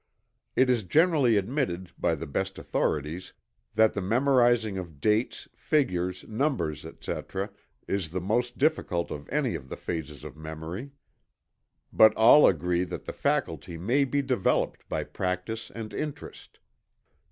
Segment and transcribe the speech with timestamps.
[0.55, 3.33] It is generally admitted by the best authorities
[3.75, 7.51] that the memorizing of dates, figures, numbers, etc.,
[7.87, 10.89] is the most difficult of any of the phases of memory.
[11.93, 16.57] But all agree that the faculty may be developed by practice and interest.